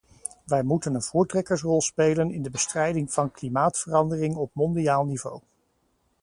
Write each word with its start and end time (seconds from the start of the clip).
Wij 0.45 0.63
moeten 0.63 0.93
een 0.93 1.01
voortrekkersrol 1.01 1.81
spelen 1.81 2.31
in 2.31 2.41
de 2.43 2.49
bestrijding 2.49 3.13
van 3.13 3.31
klimaatverandering 3.31 4.35
op 4.35 4.51
mondiaal 4.53 5.05
niveau. 5.05 5.41